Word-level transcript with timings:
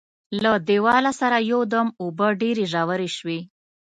له 0.43 0.51
دیواله 0.69 1.11
سره 1.21 1.37
یو 1.51 1.59
دم 1.73 1.87
اوبه 2.03 2.27
ډېرې 2.41 2.65
ژورې 2.73 3.09
شوې. 3.17 3.39